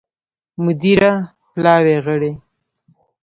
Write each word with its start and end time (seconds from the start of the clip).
مدیره 0.63 1.11
پلاوي 1.51 1.95
غړي 2.05 2.31